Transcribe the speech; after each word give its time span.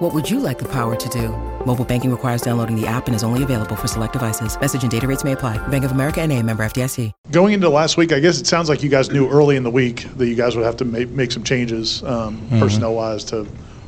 What 0.00 0.14
would 0.14 0.30
you 0.30 0.40
like 0.40 0.58
the 0.58 0.68
power 0.68 0.96
to 0.96 1.08
do? 1.10 1.28
Mobile 1.66 1.84
banking 1.84 2.10
requires 2.10 2.40
downloading 2.40 2.74
the 2.80 2.86
app 2.86 3.06
and 3.06 3.14
is 3.14 3.22
only 3.22 3.42
available 3.42 3.76
for 3.76 3.86
select 3.86 4.14
devices. 4.14 4.58
Message 4.58 4.82
and 4.82 4.90
data 4.90 5.06
rates 5.06 5.24
may 5.24 5.32
apply. 5.32 5.58
Bank 5.68 5.84
of 5.84 5.90
America 5.92 6.22
and 6.22 6.32
a 6.32 6.42
member 6.42 6.64
FDIC. 6.64 7.12
Going 7.30 7.52
into 7.52 7.68
last 7.68 7.96
week, 7.98 8.10
I 8.12 8.18
guess 8.18 8.40
it 8.40 8.46
sounds 8.46 8.70
like 8.70 8.82
you 8.82 8.88
guys 8.88 9.10
knew 9.10 9.28
early 9.28 9.56
in 9.56 9.62
the 9.62 9.70
week 9.70 10.06
that 10.16 10.26
you 10.26 10.34
guys 10.34 10.56
would 10.56 10.64
have 10.64 10.76
to 10.78 10.86
make, 10.86 11.10
make 11.10 11.30
some 11.30 11.44
changes 11.44 12.02
um, 12.04 12.38
Mm-hmm. 12.40 12.60
personnel-wise 12.60 13.24
to 13.24 13.46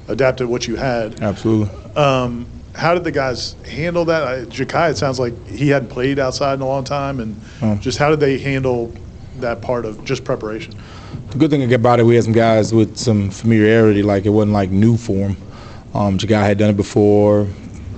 adapt 0.08 0.38
to 0.38 0.46
what 0.46 0.68
you 0.68 0.76
had. 0.76 1.18
Absolutely. 1.22 1.74
Um, 1.96 2.46
how 2.74 2.92
did 2.92 3.04
the 3.04 3.12
guys 3.12 3.54
handle 3.66 4.04
that? 4.04 4.22
I, 4.22 4.40
Ja'Khi, 4.44 4.90
it 4.90 4.98
sounds 4.98 5.18
like 5.18 5.34
he 5.48 5.68
hadn't 5.70 5.88
played 5.88 6.18
outside 6.18 6.54
in 6.54 6.60
a 6.60 6.66
long 6.66 6.84
time, 6.84 7.20
and 7.20 7.40
Oh. 7.62 7.74
just 7.76 7.96
how 7.96 8.10
did 8.10 8.20
they 8.20 8.38
handle 8.38 8.92
that 9.40 9.62
part 9.62 9.86
of 9.86 10.04
just 10.04 10.24
preparation? 10.24 10.74
The 11.30 11.38
good 11.38 11.50
thing 11.50 11.72
about 11.72 12.00
it, 12.00 12.04
we 12.04 12.16
had 12.16 12.24
some 12.24 12.32
guys 12.34 12.74
with 12.74 12.98
some 12.98 13.30
familiarity. 13.30 14.02
Like 14.02 14.26
it 14.26 14.30
wasn't 14.30 14.52
like 14.52 14.70
new 14.70 14.98
for 14.98 15.16
them. 15.16 15.36
Um, 15.94 16.18
Ja'Khi 16.18 16.42
had 16.42 16.58
done 16.58 16.70
it 16.70 16.76
before. 16.76 17.46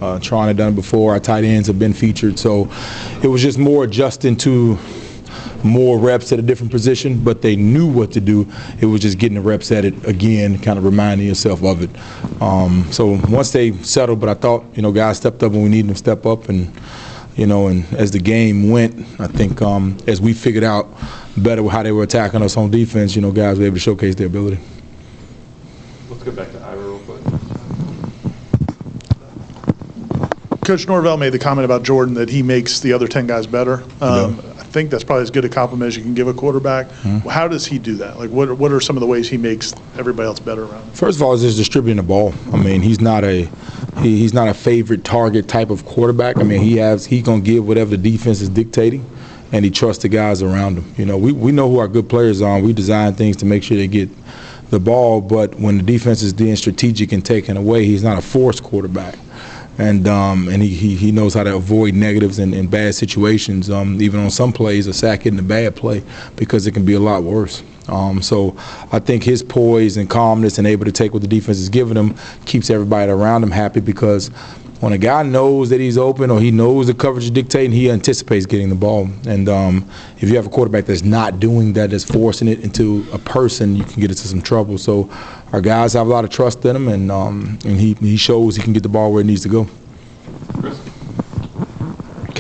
Uh, 0.01 0.19
Tron 0.19 0.48
had 0.48 0.57
done 0.57 0.73
it 0.73 0.77
before. 0.77 1.12
Our 1.12 1.21
tight 1.21 1.45
ends 1.45 1.69
have 1.69 1.79
been 1.79 1.95
featured, 1.95 2.39
so 2.39 2.70
it 3.23 3.29
was 3.29 3.41
just 3.41 3.59
more 3.59 3.84
adjusting 3.84 4.37
to 4.39 4.79
more 5.62 5.98
reps 5.98 6.30
at 6.33 6.39
a 6.39 6.43
different 6.43 6.70
position. 6.70 7.23
But 7.23 7.41
they 7.41 7.57
knew 7.57 7.91
what 7.91 8.11
to 8.12 8.20
do. 8.20 8.47
It 8.80 8.87
was 8.87 9.01
just 9.01 9.19
getting 9.19 9.36
the 9.36 9.41
reps 9.41 9.70
at 9.73 9.84
it 9.84 10.06
again, 10.06 10.59
kind 10.59 10.78
of 10.78 10.84
reminding 10.84 11.27
yourself 11.27 11.62
of 11.62 11.83
it. 11.83 11.91
Um, 12.42 12.86
so 12.92 13.19
once 13.28 13.53
they 13.53 13.73
settled, 13.78 14.20
but 14.20 14.29
I 14.29 14.34
thought 14.34 14.64
you 14.75 14.83
know 14.83 14.92
guys 14.92 15.17
stepped 15.17 15.42
up 15.42 15.53
when 15.53 15.62
we 15.62 15.69
needed 15.69 15.86
them 15.86 15.95
to 15.95 15.98
step 15.98 16.27
up, 16.27 16.48
and 16.48 16.70
you 17.36 17.47
know, 17.47 17.69
and 17.69 17.84
as 17.95 18.11
the 18.11 18.20
game 18.20 18.70
went, 18.70 18.95
I 19.20 19.27
think 19.27 19.62
um, 19.62 19.97
as 20.06 20.20
we 20.20 20.34
figured 20.34 20.64
out 20.64 20.89
better 21.36 21.67
how 21.69 21.83
they 21.83 21.92
were 21.92 22.03
attacking 22.03 22.42
us 22.42 22.56
on 22.56 22.70
defense, 22.70 23.17
you 23.17 23.23
know, 23.23 23.33
guys 23.33 23.58
were 23.58 23.64
able 23.64 23.77
to 23.77 23.81
showcase 23.81 24.14
their 24.14 24.27
ability. 24.27 24.58
Let's 26.08 26.23
go 26.23 26.33
back 26.33 26.53
to 26.53 26.61
Ira 26.61 26.79
real 26.79 26.98
quick. 27.01 27.41
Coach 30.65 30.87
Norvell 30.87 31.17
made 31.17 31.31
the 31.31 31.39
comment 31.39 31.65
about 31.65 31.83
Jordan 31.83 32.15
that 32.15 32.29
he 32.29 32.43
makes 32.43 32.81
the 32.81 32.93
other 32.93 33.07
10 33.07 33.27
guys 33.27 33.47
better. 33.47 33.84
Um, 34.01 34.39
I 34.59 34.65
think 34.75 34.91
that's 34.91 35.05
probably 35.05 35.23
as 35.23 35.31
good 35.31 35.45
a 35.45 35.48
compliment 35.48 35.89
as 35.89 35.97
you 35.97 36.03
can 36.03 36.15
give 36.15 36.27
a 36.27 36.34
quarterback. 36.34 36.89
Mm-hmm. 36.89 37.29
How 37.29 37.47
does 37.47 37.65
he 37.65 37.79
do 37.79 37.97
that? 37.97 38.19
Like, 38.19 38.31
what 38.31 38.48
are, 38.48 38.55
what 38.55 38.73
are 38.73 38.81
some 38.81 38.97
of 38.97 39.01
the 39.01 39.07
ways 39.07 39.29
he 39.29 39.37
makes 39.37 39.73
everybody 39.97 40.27
else 40.27 40.41
better 40.41 40.65
around 40.65 40.83
him? 40.83 40.91
First 40.92 41.19
of 41.19 41.23
all, 41.23 41.35
is 41.35 41.42
just 41.42 41.57
distributing 41.57 41.98
the 41.98 42.03
ball. 42.03 42.35
I 42.53 42.57
mean, 42.57 42.83
he's 42.83 43.01
not 43.01 43.23
a 43.25 43.48
he, 44.01 44.19
he's 44.19 44.35
not 44.35 44.48
a 44.48 44.55
favorite 44.55 45.05
target 45.05 45.48
type 45.48 45.70
of 45.70 45.85
quarterback. 45.85 46.39
I 46.39 46.42
mean, 46.42 46.61
he 46.61 46.77
has 46.79 47.07
he's 47.07 47.23
gonna 47.23 47.41
give 47.41 47.67
whatever 47.67 47.91
the 47.91 48.11
defense 48.11 48.41
is 48.41 48.48
dictating, 48.48 49.09
and 49.53 49.65
he 49.65 49.70
trusts 49.70 50.03
the 50.03 50.09
guys 50.09 50.42
around 50.42 50.79
him. 50.79 50.95
You 50.97 51.05
know, 51.05 51.17
we 51.19 51.33
we 51.33 51.53
know 51.53 51.70
who 51.70 51.79
our 51.79 51.89
good 51.89 52.09
players 52.09 52.42
are. 52.42 52.57
and 52.57 52.67
We 52.67 52.73
design 52.73 53.15
things 53.15 53.37
to 53.39 53.47
make 53.47 53.62
sure 53.62 53.77
they 53.77 53.87
get 53.87 54.11
the 54.70 54.81
ball. 54.81 55.20
But 55.20 55.55
when 55.55 55.77
the 55.77 55.85
defense 55.85 56.23
is 56.23 56.33
being 56.33 56.57
strategic 56.57 57.12
and 57.12 57.25
taken 57.25 57.57
away, 57.57 57.85
he's 57.85 58.03
not 58.03 58.19
a 58.19 58.23
forced 58.23 58.65
quarterback. 58.65 59.15
And 59.78 60.06
um, 60.06 60.48
and 60.48 60.62
he, 60.62 60.69
he, 60.69 60.94
he 60.94 61.12
knows 61.12 61.34
how 61.34 61.42
to 61.42 61.56
avoid 61.56 61.94
negatives 61.94 62.39
and, 62.39 62.55
and 62.55 62.70
bad 62.70 62.94
situations. 62.94 63.70
Um, 63.70 64.00
even 64.00 64.20
on 64.20 64.30
some 64.30 64.53
plays, 64.53 64.86
a 64.86 64.94
sack 64.94 65.27
isn't 65.27 65.39
a 65.39 65.42
bad 65.42 65.75
play 65.75 66.03
because 66.36 66.67
it 66.67 66.72
can 66.72 66.84
be 66.84 66.94
a 66.94 67.00
lot 67.00 67.25
worse. 67.25 67.62
Um, 67.89 68.22
so 68.22 68.56
I 68.92 68.98
think 68.98 69.25
his 69.25 69.42
poise 69.42 69.97
and 69.97 70.08
calmness 70.08 70.58
and 70.58 70.67
able 70.67 70.84
to 70.84 70.92
take 70.92 71.12
what 71.12 71.22
the 71.22 71.28
defense 71.28 71.58
is 71.58 71.69
giving 71.69 71.97
him 71.97 72.14
keeps 72.47 72.70
everybody 72.70 73.11
around 73.11 73.42
him 73.42 73.51
happy 73.51 73.80
because 73.80 74.30
when 74.84 74.92
a 74.92 74.98
guy 74.98 75.22
knows 75.22 75.70
that 75.70 75.80
he's 75.80 75.96
open 75.96 76.30
or 76.30 76.39
he 76.39 76.50
knows 76.50 76.86
the 76.86 76.92
coverage 76.92 77.24
is 77.24 77.30
dictating, 77.30 77.72
he 77.72 77.90
anticipates 77.90 78.45
getting 78.45 78.68
the 78.68 78.74
ball. 78.74 79.08
And 79.27 79.48
um, 79.48 79.89
if 80.18 80.28
you 80.28 80.36
have 80.36 80.45
a 80.45 80.50
quarterback 80.50 80.84
that's 80.84 81.02
not 81.02 81.40
doing 81.40 81.72
that, 81.72 81.89
that's 81.89 82.05
forcing 82.05 82.48
it 82.48 82.61
into 82.61 83.06
a 83.11 83.18
person, 83.18 83.74
you 83.77 83.84
can 83.84 83.98
get 84.02 84.11
into 84.11 84.28
some 84.28 84.42
trouble. 84.42 84.77
So 84.77 85.08
our 85.55 85.62
guys 85.62 85.94
have 85.94 86.06
a 86.06 86.11
lot 86.11 86.24
of 86.24 86.30
trust 86.30 86.62
in 86.67 86.77
him, 86.77 86.89
and 86.89 87.11
um, 87.11 87.58
and 87.64 87.80
he 87.80 87.94
he 87.94 88.18
shows 88.18 88.56
he 88.56 88.62
can 88.62 88.74
get 88.74 88.83
the 88.83 88.90
ball 88.90 89.11
where 89.11 89.23
it 89.23 89.27
needs 89.27 89.42
to 89.44 89.48
go. 89.48 89.67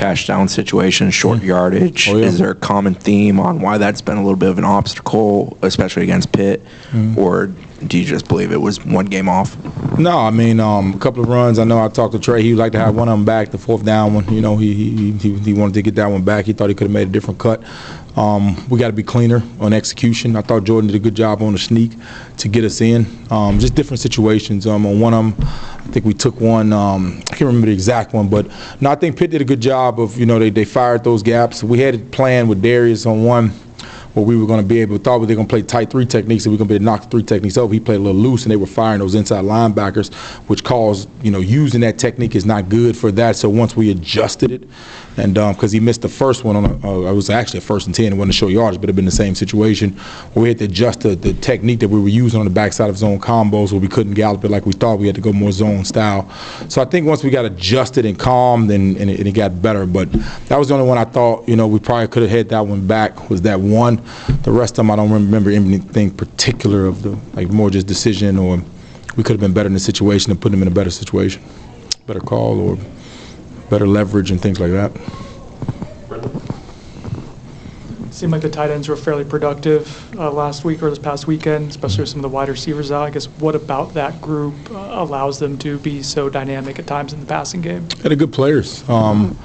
Cash 0.04 0.26
down 0.26 0.48
situation, 0.48 1.10
short 1.10 1.42
yardage. 1.42 2.08
Oh, 2.10 2.16
yeah. 2.16 2.26
Is 2.26 2.38
there 2.38 2.50
a 2.50 2.54
common 2.54 2.94
theme 2.94 3.40
on 3.40 3.60
why 3.60 3.78
that's 3.78 4.02
been 4.02 4.18
a 4.18 4.22
little 4.22 4.36
bit 4.36 4.50
of 4.50 4.58
an 4.58 4.64
obstacle, 4.64 5.56
especially 5.62 6.02
against 6.02 6.30
Pitt? 6.30 6.62
Mm-hmm. 6.90 7.18
Or 7.18 7.46
do 7.86 7.98
you 7.98 8.04
just 8.04 8.28
believe 8.28 8.52
it 8.52 8.60
was 8.60 8.84
one 8.84 9.06
game 9.06 9.30
off? 9.30 9.56
No, 9.98 10.18
I 10.18 10.30
mean 10.30 10.60
um, 10.60 10.92
a 10.92 10.98
couple 10.98 11.22
of 11.22 11.28
runs. 11.30 11.58
I 11.58 11.64
know 11.64 11.82
I 11.82 11.88
talked 11.88 12.12
to 12.12 12.18
Trey. 12.18 12.42
He 12.42 12.52
would 12.52 12.58
like 12.58 12.72
to 12.72 12.78
have 12.78 12.94
one 12.94 13.08
of 13.08 13.16
them 13.16 13.24
back, 13.24 13.50
the 13.50 13.58
fourth 13.58 13.84
down 13.84 14.12
one. 14.12 14.30
You 14.32 14.42
know, 14.42 14.58
he 14.58 14.74
he, 14.74 15.12
he, 15.12 15.38
he 15.38 15.52
wanted 15.54 15.74
to 15.74 15.82
get 15.82 15.94
that 15.94 16.06
one 16.06 16.22
back. 16.22 16.44
He 16.44 16.52
thought 16.52 16.68
he 16.68 16.74
could 16.74 16.88
have 16.88 16.92
made 16.92 17.08
a 17.08 17.10
different 17.10 17.40
cut. 17.40 17.62
Um, 18.16 18.68
we 18.68 18.78
got 18.78 18.86
to 18.88 18.92
be 18.92 19.02
cleaner 19.02 19.42
on 19.60 19.72
execution. 19.72 20.36
I 20.36 20.42
thought 20.42 20.64
Jordan 20.64 20.88
did 20.88 20.96
a 20.96 21.00
good 21.00 21.14
job 21.16 21.42
on 21.42 21.52
the 21.52 21.58
sneak 21.58 21.92
to 22.38 22.48
get 22.48 22.64
us 22.64 22.80
in. 22.80 23.06
Um, 23.30 23.58
just 23.58 23.74
different 23.74 24.00
situations. 24.00 24.66
Um, 24.66 24.86
on 24.86 25.00
one 25.00 25.14
of 25.14 25.36
them, 25.36 25.48
I 25.48 25.90
think 25.90 26.04
we 26.04 26.14
took 26.14 26.40
one. 26.40 26.72
Um, 26.72 27.18
I 27.30 27.36
can't 27.36 27.42
remember 27.42 27.66
the 27.66 27.72
exact 27.72 28.12
one, 28.12 28.28
but 28.28 28.46
no, 28.80 28.90
I 28.90 28.94
think 28.94 29.16
Pitt 29.16 29.30
did 29.30 29.40
a 29.40 29.44
good 29.44 29.60
job 29.60 29.98
of 30.00 30.18
you 30.18 30.26
know 30.26 30.38
they 30.38 30.50
they 30.50 30.64
fired 30.64 31.02
those 31.02 31.22
gaps. 31.22 31.64
We 31.64 31.80
had 31.80 31.94
it 31.94 32.10
planned 32.12 32.48
with 32.48 32.62
Darius 32.62 33.06
on 33.06 33.24
one 33.24 33.52
where 34.14 34.24
we 34.24 34.36
were 34.36 34.46
going 34.46 34.60
to 34.60 34.66
be 34.66 34.80
able, 34.80 34.96
thought 34.98 35.18
we 35.18 35.26
were 35.26 35.34
going 35.34 35.46
to 35.46 35.50
play 35.50 35.62
tight 35.62 35.90
three 35.90 36.06
techniques 36.06 36.46
and 36.46 36.52
we 36.52 36.56
were 36.56 36.64
going 36.64 36.68
to 36.68 36.72
be 36.72 36.76
able 36.76 36.96
to 36.96 37.02
knock 37.02 37.10
three 37.10 37.22
techniques 37.22 37.56
over. 37.56 37.72
He 37.72 37.80
played 37.80 37.96
a 37.96 38.02
little 38.02 38.20
loose 38.20 38.44
and 38.44 38.52
they 38.52 38.56
were 38.56 38.66
firing 38.66 39.00
those 39.00 39.14
inside 39.14 39.44
linebackers, 39.44 40.12
which 40.48 40.64
caused, 40.64 41.08
you 41.22 41.30
know, 41.30 41.40
using 41.40 41.80
that 41.82 41.98
technique 41.98 42.34
is 42.34 42.46
not 42.46 42.68
good 42.68 42.96
for 42.96 43.10
that. 43.12 43.36
So 43.36 43.48
once 43.48 43.76
we 43.76 43.90
adjusted 43.90 44.50
it, 44.50 44.68
and 45.16 45.34
because 45.34 45.70
he 45.70 45.78
missed 45.78 46.02
the 46.02 46.08
first 46.08 46.42
one 46.42 46.56
on, 46.56 46.64
a, 46.64 46.88
uh, 46.88 47.10
it 47.10 47.14
was 47.14 47.30
actually 47.30 47.58
a 47.58 47.62
first 47.62 47.86
and 47.86 47.94
10, 47.94 48.12
it 48.12 48.16
wasn't 48.16 48.30
a 48.30 48.32
show 48.32 48.48
yardage, 48.48 48.80
but 48.80 48.84
it 48.84 48.92
had 48.92 48.96
been 48.96 49.04
the 49.04 49.10
same 49.10 49.34
situation 49.34 49.96
we 50.34 50.48
had 50.48 50.58
to 50.58 50.64
adjust 50.64 51.00
the, 51.00 51.14
the 51.14 51.32
technique 51.34 51.80
that 51.80 51.88
we 51.88 52.00
were 52.00 52.08
using 52.08 52.40
on 52.40 52.46
the 52.46 52.50
backside 52.50 52.90
of 52.90 52.96
zone 52.96 53.20
combos 53.20 53.72
where 53.72 53.80
we 53.80 53.88
couldn't 53.88 54.14
gallop 54.14 54.44
it 54.44 54.50
like 54.50 54.66
we 54.66 54.72
thought. 54.72 54.98
We 54.98 55.06
had 55.06 55.14
to 55.14 55.20
go 55.20 55.32
more 55.32 55.52
zone 55.52 55.84
style. 55.84 56.30
So 56.68 56.82
I 56.82 56.84
think 56.84 57.06
once 57.06 57.22
we 57.22 57.30
got 57.30 57.44
adjusted 57.44 58.04
and 58.04 58.18
calmed, 58.18 58.70
then 58.70 58.96
and 58.96 59.10
it, 59.10 59.18
and 59.18 59.28
it 59.28 59.32
got 59.32 59.62
better. 59.62 59.86
But 59.86 60.10
that 60.48 60.58
was 60.58 60.68
the 60.68 60.74
only 60.74 60.86
one 60.86 60.98
I 60.98 61.04
thought, 61.04 61.48
you 61.48 61.56
know, 61.56 61.66
we 61.66 61.78
probably 61.78 62.08
could 62.08 62.22
have 62.22 62.30
had 62.30 62.48
that 62.50 62.66
one 62.66 62.86
back 62.86 63.30
was 63.30 63.42
that 63.42 63.60
one. 63.60 64.03
The 64.42 64.52
rest 64.52 64.72
of 64.72 64.76
them, 64.76 64.90
I 64.90 64.96
don't 64.96 65.10
remember 65.10 65.50
anything 65.50 66.10
particular 66.10 66.86
of 66.86 67.02
the, 67.02 67.18
like 67.34 67.48
more 67.50 67.70
just 67.70 67.86
decision 67.86 68.38
or 68.38 68.62
we 69.16 69.22
could 69.22 69.32
have 69.32 69.40
been 69.40 69.52
better 69.52 69.68
in 69.68 69.74
the 69.74 69.80
situation 69.80 70.30
and 70.30 70.40
put 70.40 70.50
them 70.50 70.62
in 70.62 70.68
a 70.68 70.72
better 70.72 70.90
situation, 70.90 71.42
better 72.06 72.20
call 72.20 72.58
or 72.60 72.78
better 73.70 73.86
leverage 73.86 74.30
and 74.30 74.40
things 74.40 74.60
like 74.60 74.70
that. 74.72 74.92
Seemed 78.10 78.30
like 78.30 78.42
the 78.42 78.48
tight 78.48 78.70
ends 78.70 78.88
were 78.88 78.94
fairly 78.94 79.24
productive 79.24 80.16
uh, 80.16 80.30
last 80.30 80.64
week 80.64 80.84
or 80.84 80.90
this 80.90 81.00
past 81.00 81.26
weekend, 81.26 81.70
especially 81.70 82.02
with 82.02 82.10
some 82.10 82.20
of 82.20 82.22
the 82.22 82.28
wide 82.28 82.48
receivers 82.48 82.92
out. 82.92 83.02
I 83.02 83.10
guess 83.10 83.26
what 83.26 83.56
about 83.56 83.92
that 83.94 84.20
group 84.20 84.54
uh, 84.70 84.90
allows 84.92 85.40
them 85.40 85.58
to 85.58 85.78
be 85.78 86.00
so 86.00 86.28
dynamic 86.28 86.78
at 86.78 86.86
times 86.86 87.12
in 87.12 87.18
the 87.18 87.26
passing 87.26 87.60
game? 87.60 87.88
They're 87.88 88.14
good 88.14 88.32
players. 88.32 88.88
Um, 88.88 89.36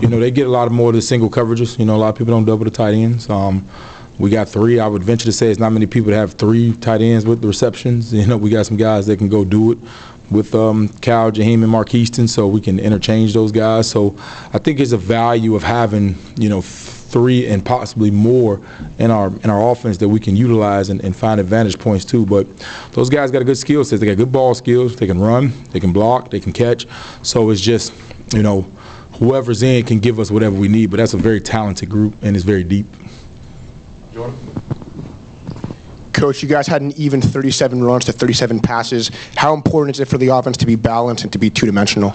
you 0.00 0.08
know, 0.08 0.20
they 0.20 0.30
get 0.30 0.46
a 0.46 0.50
lot 0.50 0.66
of 0.66 0.72
more 0.72 0.90
of 0.90 0.96
the 0.96 1.02
single 1.02 1.30
coverages. 1.30 1.78
You 1.78 1.86
know, 1.86 1.96
a 1.96 1.98
lot 1.98 2.10
of 2.10 2.16
people 2.16 2.34
don't 2.34 2.44
double 2.44 2.64
the 2.64 2.70
tight 2.70 2.92
ends. 2.92 3.30
Um, 3.30 3.66
we 4.20 4.28
got 4.28 4.48
three. 4.48 4.78
I 4.78 4.86
would 4.86 5.02
venture 5.02 5.24
to 5.24 5.32
say 5.32 5.50
it's 5.50 5.58
not 5.58 5.70
many 5.70 5.86
people 5.86 6.10
that 6.10 6.16
have 6.16 6.34
three 6.34 6.76
tight 6.76 7.00
ends 7.00 7.24
with 7.24 7.40
the 7.40 7.48
receptions. 7.48 8.12
You 8.20 8.26
know, 8.26 8.36
we 8.36 8.50
got 8.50 8.66
some 8.66 8.76
guys 8.76 9.06
that 9.06 9.16
can 9.16 9.28
go 9.28 9.44
do 9.44 9.72
it 9.72 9.78
with 10.30 10.54
um, 10.54 10.88
Cal, 11.00 11.32
Jaheim, 11.32 11.64
and 11.64 11.72
Markeston, 11.72 12.28
so 12.28 12.46
we 12.46 12.60
can 12.60 12.78
interchange 12.78 13.32
those 13.32 13.50
guys. 13.50 13.90
So 13.90 14.14
I 14.52 14.58
think 14.58 14.78
it's 14.78 14.92
a 14.92 14.98
value 14.98 15.54
of 15.54 15.62
having, 15.62 16.16
you 16.36 16.50
know, 16.50 16.60
three 16.60 17.46
and 17.48 17.64
possibly 17.64 18.10
more 18.10 18.60
in 18.98 19.10
our 19.10 19.28
in 19.28 19.48
our 19.48 19.70
offense 19.72 19.96
that 19.98 20.08
we 20.08 20.20
can 20.20 20.36
utilize 20.36 20.90
and, 20.90 21.02
and 21.02 21.16
find 21.16 21.40
advantage 21.40 21.78
points 21.78 22.04
too. 22.04 22.26
But 22.26 22.46
those 22.92 23.08
guys 23.08 23.30
got 23.30 23.40
a 23.40 23.44
good 23.44 23.58
skill 23.58 23.84
set. 23.84 24.00
They 24.00 24.06
got 24.06 24.18
good 24.18 24.30
ball 24.30 24.54
skills. 24.54 24.96
They 24.96 25.06
can 25.06 25.18
run. 25.18 25.52
They 25.70 25.80
can 25.80 25.94
block. 25.94 26.30
They 26.30 26.40
can 26.40 26.52
catch. 26.52 26.86
So 27.22 27.48
it's 27.48 27.60
just, 27.60 27.94
you 28.34 28.42
know, 28.42 28.62
whoever's 29.14 29.62
in 29.62 29.84
can 29.86 29.98
give 29.98 30.20
us 30.20 30.30
whatever 30.30 30.56
we 30.56 30.68
need. 30.68 30.90
But 30.90 30.98
that's 30.98 31.14
a 31.14 31.18
very 31.18 31.40
talented 31.40 31.88
group 31.88 32.14
and 32.22 32.36
it's 32.36 32.44
very 32.44 32.64
deep. 32.64 32.86
Jordan? 34.20 34.38
Coach, 36.12 36.42
you 36.42 36.48
guys 36.48 36.66
had 36.66 36.82
an 36.82 36.92
even 36.92 37.22
37 37.22 37.82
runs 37.82 38.04
to 38.04 38.12
37 38.12 38.60
passes. 38.60 39.10
How 39.36 39.54
important 39.54 39.96
is 39.96 40.00
it 40.00 40.08
for 40.08 40.18
the 40.18 40.28
offense 40.28 40.58
to 40.58 40.66
be 40.66 40.74
balanced 40.74 41.24
and 41.24 41.32
to 41.32 41.38
be 41.38 41.48
two-dimensional? 41.48 42.14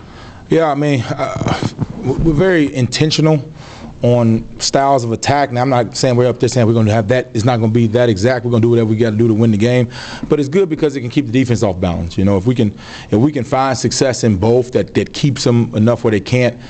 Yeah, 0.50 0.70
I 0.70 0.76
mean, 0.76 1.02
uh, 1.10 1.68
we're 2.04 2.34
very 2.34 2.74
intentional 2.76 3.52
on 4.04 4.60
styles 4.60 5.04
of 5.04 5.12
attack. 5.12 5.52
Now, 5.52 5.62
I'm 5.62 5.70
not 5.70 5.98
saying 5.98 6.16
we're 6.16 6.28
up 6.28 6.40
there 6.40 6.50
saying 6.50 6.68
we're 6.68 6.74
going 6.74 6.86
to 6.86 6.94
have 6.94 7.08
that. 7.08 7.30
It's 7.34 7.46
not 7.46 7.58
going 7.58 7.72
to 7.72 7.74
be 7.74 7.88
that 7.88 8.10
exact. 8.10 8.46
We're 8.46 8.52
going 8.52 8.62
to 8.62 8.68
do 8.68 8.70
whatever 8.70 8.90
we 8.92 8.98
got 8.98 9.12
to 9.12 9.18
do 9.18 9.28
to 9.28 9.34
win 9.34 9.50
the 9.50 9.58
game. 9.58 9.90
But 10.30 10.40
it's 10.40 10.50
good 10.50 10.70
because 10.70 10.96
it 10.96 11.02
can 11.02 11.10
keep 11.10 11.26
the 11.26 11.32
defense 11.32 11.64
off 11.64 11.80
balance. 11.80 12.16
You 12.16 12.26
know, 12.26 12.38
if 12.38 12.46
we 12.46 12.54
can, 12.54 12.78
if 13.10 13.14
we 13.14 13.32
can 13.32 13.44
find 13.44 13.76
success 13.76 14.24
in 14.24 14.38
both, 14.38 14.74
that 14.74 14.94
that 14.94 15.14
keeps 15.14 15.44
them 15.46 15.74
enough 15.74 16.04
where 16.04 16.12
they 16.12 16.20
can't 16.20 16.62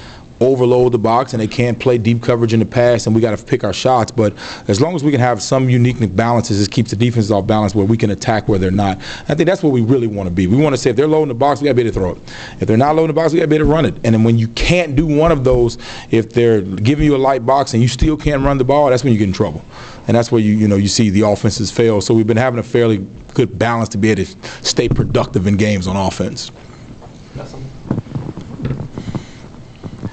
overload 0.45 0.91
the 0.91 0.97
box 0.97 1.33
and 1.33 1.41
they 1.41 1.47
can't 1.47 1.79
play 1.79 1.97
deep 1.97 2.21
coverage 2.21 2.53
in 2.53 2.59
the 2.59 2.65
pass, 2.65 3.05
and 3.05 3.15
we 3.15 3.21
got 3.21 3.37
to 3.37 3.43
pick 3.43 3.63
our 3.63 3.73
shots. 3.73 4.11
But 4.11 4.33
as 4.67 4.81
long 4.81 4.95
as 4.95 5.03
we 5.03 5.11
can 5.11 5.19
have 5.19 5.41
some 5.41 5.69
unique 5.69 5.97
balances, 6.15 6.65
it 6.65 6.71
keeps 6.71 6.91
the 6.91 6.95
defense 6.95 7.31
off 7.31 7.47
balance 7.47 7.75
where 7.75 7.85
we 7.85 7.97
can 7.97 8.11
attack 8.11 8.47
where 8.47 8.59
they're 8.59 8.71
not. 8.71 8.97
I 9.29 9.35
think 9.35 9.47
that's 9.47 9.63
what 9.63 9.73
we 9.73 9.81
really 9.81 10.07
want 10.07 10.27
to 10.27 10.33
be. 10.33 10.47
We 10.47 10.57
want 10.57 10.73
to 10.73 10.77
say 10.81 10.89
if 10.89 10.95
they're 10.95 11.07
loading 11.07 11.29
the 11.29 11.35
box, 11.35 11.61
we 11.61 11.65
got 11.65 11.71
to 11.71 11.75
be 11.75 11.81
able 11.81 11.93
to 11.93 11.99
throw 11.99 12.11
it. 12.11 12.17
If 12.61 12.67
they're 12.67 12.77
not 12.77 12.95
loading 12.95 13.15
the 13.15 13.21
box, 13.21 13.33
we 13.33 13.39
got 13.39 13.45
to 13.45 13.49
be 13.49 13.55
able 13.55 13.65
to 13.65 13.71
run 13.71 13.85
it. 13.85 13.95
And 14.03 14.13
then 14.13 14.23
when 14.23 14.37
you 14.37 14.47
can't 14.49 14.95
do 14.95 15.05
one 15.05 15.31
of 15.31 15.43
those, 15.43 15.77
if 16.11 16.31
they're 16.31 16.61
giving 16.61 17.05
you 17.05 17.15
a 17.15 17.17
light 17.17 17.45
box 17.45 17.73
and 17.73 17.81
you 17.81 17.87
still 17.87 18.17
can't 18.17 18.43
run 18.43 18.57
the 18.57 18.63
ball, 18.63 18.89
that's 18.89 19.03
when 19.03 19.13
you 19.13 19.19
get 19.19 19.27
in 19.27 19.33
trouble. 19.33 19.63
And 20.07 20.15
that's 20.15 20.31
where 20.31 20.41
you 20.41 20.53
you 20.53 20.67
know 20.67 20.75
you 20.75 20.87
see 20.87 21.09
the 21.09 21.21
offenses 21.21 21.71
fail. 21.71 22.01
So 22.01 22.13
we've 22.13 22.27
been 22.27 22.37
having 22.37 22.59
a 22.59 22.63
fairly 22.63 22.99
good 23.33 23.57
balance 23.57 23.89
to 23.89 23.97
be 23.97 24.11
able 24.11 24.25
to 24.25 24.65
stay 24.65 24.87
productive 24.87 25.47
in 25.47 25.57
games 25.57 25.87
on 25.87 25.95
offense. 25.95 26.51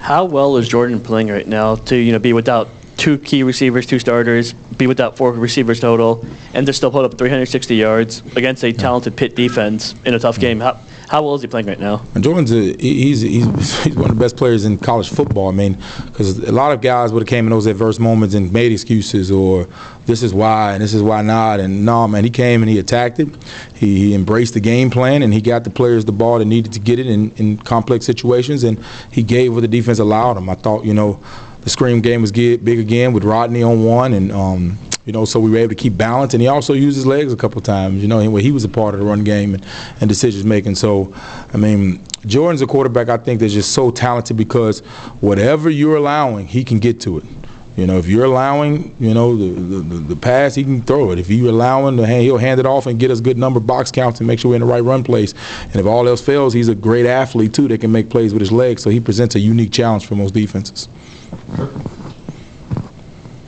How 0.03 0.25
well 0.25 0.57
is 0.57 0.67
Jordan 0.67 1.01
playing 1.01 1.29
right 1.29 1.47
now 1.47 1.77
to 1.77 1.97
you 1.97 2.11
know 2.11 2.19
be 2.19 2.33
without 2.33 2.69
two 2.97 3.19
key 3.19 3.45
receivers, 3.45 3.87
two 3.87 4.01
starters, 4.01 4.53
be 4.53 4.89
without 4.89 5.17
four 5.17 5.31
receivers 5.31 5.79
total, 5.79 6.27
and 6.55 6.67
to 6.67 6.73
still 6.73 6.91
put 6.91 7.05
up 7.05 7.17
360 7.17 7.77
yards 7.77 8.21
against 8.35 8.65
a 8.65 8.73
talented 8.73 9.17
Pitt 9.17 9.37
defense 9.37 9.95
in 10.05 10.15
a 10.15 10.19
tough 10.19 10.41
game? 10.41 10.59
How, 10.59 10.77
how 11.13 11.21
well 11.23 11.35
is 11.35 11.43
he 11.43 11.47
playing 11.47 11.67
right 11.67 11.79
now? 11.79 12.03
Jordan's 12.19 12.51
a, 12.53 12.75
he's, 12.79 13.21
he's 13.21 13.85
he's 13.85 13.95
one 13.95 14.11
of 14.11 14.17
the 14.17 14.21
best 14.21 14.35
players 14.35 14.65
in 14.65 14.79
college 14.79 15.11
football. 15.11 15.51
I 15.51 15.53
mean, 15.53 15.77
because 16.07 16.39
a 16.39 16.53
lot 16.53 16.73
of 16.73 16.81
guys 16.81 17.13
would 17.13 17.21
have 17.21 17.29
came 17.29 17.45
in 17.45 17.51
those 17.51 17.67
adverse 17.67 17.99
moments 17.99 18.35
and 18.35 18.51
made 18.51 18.73
excuses 18.73 19.31
or 19.31 19.69
this 20.07 20.23
is 20.23 20.33
why 20.33 20.73
and 20.73 20.83
this 20.83 20.95
is 20.95 21.03
why 21.03 21.21
not. 21.21 21.61
And 21.61 21.85
no, 21.85 22.09
man, 22.09 22.25
he 22.25 22.31
came 22.31 22.63
and 22.63 22.71
he 22.71 22.79
attacked 22.79 23.21
it. 23.21 23.29
He, 23.75 24.07
he 24.07 24.15
embraced 24.15 24.55
the 24.55 24.61
game 24.61 24.89
plan 24.89 25.23
and 25.23 25.35
he 25.35 25.43
got 25.43 25.65
the 25.65 25.71
players 25.71 26.07
the 26.07 26.13
ball 26.13 26.39
that 26.39 26.47
needed 26.47 26.73
to 26.73 26.81
get 26.81 26.99
it 26.99 27.07
in, 27.07 27.31
in 27.33 27.59
complex 27.59 28.07
situations 28.07 28.65
and 28.65 28.83
he 29.11 29.23
gave 29.23 29.53
what 29.53 29.61
the 29.61 29.69
defense 29.69 29.99
allowed 29.99 30.39
him. 30.39 30.49
I 30.49 30.55
thought, 30.55 30.83
you 30.83 30.95
know, 30.95 31.23
the 31.61 31.69
screen 31.69 32.01
game 32.01 32.23
was 32.23 32.33
get 32.33 32.65
big 32.65 32.79
again 32.79 33.13
with 33.13 33.25
Rodney 33.25 33.63
on 33.63 33.85
one 33.85 34.15
and. 34.15 34.33
Um, 34.33 34.79
you 35.05 35.13
know, 35.13 35.25
so 35.25 35.41
we 35.41 35.51
were 35.51 35.57
able 35.57 35.71
to 35.71 35.75
keep 35.75 35.97
balance, 35.97 36.33
and 36.33 36.41
he 36.41 36.47
also 36.47 36.75
used 36.75 36.97
his 36.97 37.07
legs 37.07 37.33
a 37.33 37.37
couple 37.37 37.61
times. 37.61 38.03
You 38.03 38.09
know, 38.09 38.21
he 38.37 38.53
was 38.53 38.65
a 38.65 38.69
part 38.69 38.95
of 38.95 39.01
the 39.01 39.07
run 39.07 39.25
game 39.25 39.55
and, 39.55 39.67
and 40.01 40.09
decisions 40.09 40.45
making. 40.45 40.77
So, 40.77 41.13
I 41.53 41.57
mean, 41.57 42.01
Jordan's 42.27 42.63
a 42.63 42.67
quarterback 42.67 43.09
I 43.09 43.17
think 43.17 43.41
that's 43.41 43.53
just 43.53 43.73
so 43.73 43.91
talented 43.91 44.37
because 44.37 44.81
whatever 45.21 45.71
you're 45.71 45.97
allowing, 45.97 46.47
he 46.47 46.63
can 46.63 46.79
get 46.79 47.01
to 47.01 47.19
it. 47.19 47.25
You 47.77 47.87
know, 47.87 47.97
if 47.99 48.07
you're 48.07 48.27
allowing, 48.27 48.95
you 49.01 49.15
know, 49.15 49.35
the, 49.35 49.81
the, 49.81 49.97
the 49.97 50.17
pass, 50.17 50.55
he 50.55 50.63
can 50.63 50.83
throw 50.83 51.11
it. 51.11 51.19
If 51.19 51.31
you're 51.31 51.49
allowing 51.49 51.97
the 51.97 52.07
hand, 52.07 52.23
he'll 52.23 52.37
hand 52.37 52.61
it 52.61 52.67
off 52.67 52.87
and 52.87 53.01
get 53.01 53.11
us 53.11 53.21
good 53.21 53.39
number 53.39 53.61
box 53.61 53.91
counts 53.91 54.21
and 54.21 54.27
make 54.27 54.39
sure 54.39 54.51
we're 54.51 54.57
in 54.57 54.61
the 54.61 54.67
right 54.67 54.85
run 54.85 55.03
place. 55.03 55.33
And 55.65 55.77
if 55.77 55.87
all 55.87 56.07
else 56.07 56.21
fails, 56.21 56.53
he's 56.53 56.69
a 56.69 56.75
great 56.75 57.07
athlete 57.07 57.55
too 57.55 57.69
that 57.69 57.81
can 57.81 57.91
make 57.91 58.11
plays 58.11 58.35
with 58.35 58.41
his 58.41 58.53
legs. 58.53 58.83
So 58.83 58.91
he 58.91 59.01
presents 59.01 59.37
a 59.37 59.41
unique 59.41 59.73
challenge 59.73 60.07
for 60.07 60.17
most 60.17 60.35
defenses 60.35 60.87